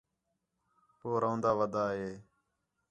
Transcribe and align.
کُو 0.99 1.09
رَون٘داں 1.21 1.55
ودا 1.59 1.85
ہے 1.95 2.11